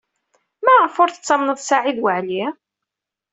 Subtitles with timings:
[0.63, 2.45] Maɣef ur tettamneḍ Saɛid Waɛli?